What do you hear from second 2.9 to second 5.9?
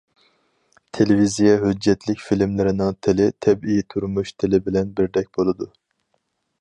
تىلى تەبىئىي تۇرمۇش تىلى بىلەن بىردەك بولىدۇ.